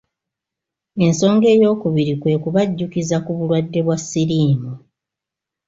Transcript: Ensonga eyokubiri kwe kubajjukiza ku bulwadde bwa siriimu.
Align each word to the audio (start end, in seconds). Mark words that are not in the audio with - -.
Ensonga 1.05 1.47
eyokubiri 1.55 2.13
kwe 2.21 2.33
kubajjukiza 2.43 3.17
ku 3.25 3.31
bulwadde 3.37 3.79
bwa 3.85 3.97
siriimu. 4.07 4.71